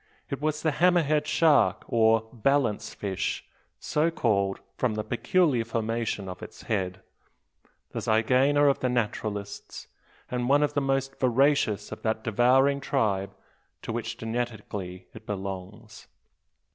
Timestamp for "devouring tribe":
12.23-13.35